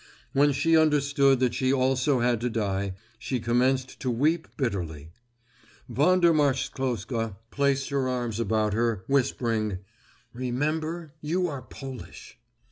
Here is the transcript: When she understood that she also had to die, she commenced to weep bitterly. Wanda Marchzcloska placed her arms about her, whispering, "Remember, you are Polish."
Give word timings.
When 0.33 0.51
she 0.51 0.75
understood 0.75 1.39
that 1.41 1.53
she 1.53 1.71
also 1.71 2.21
had 2.21 2.41
to 2.41 2.49
die, 2.49 2.95
she 3.19 3.39
commenced 3.39 3.99
to 3.99 4.09
weep 4.09 4.47
bitterly. 4.57 5.11
Wanda 5.87 6.33
Marchzcloska 6.33 7.37
placed 7.51 7.89
her 7.89 8.09
arms 8.09 8.39
about 8.39 8.73
her, 8.73 9.03
whispering, 9.05 9.77
"Remember, 10.33 11.13
you 11.21 11.47
are 11.47 11.61
Polish." 11.61 12.39